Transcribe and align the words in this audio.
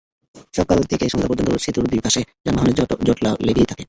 সকাল 0.53 0.79
থেকে 0.83 1.05
সন্ধ্যা 1.07 1.29
পর্যন্ত 1.29 1.49
সেতুর 1.57 1.85
দুই 1.87 2.01
পাশে 2.05 2.21
যানবাহনের 2.45 2.75
জটলা 3.07 3.31
লেগেই 3.47 3.67
থাকে। 3.67 3.79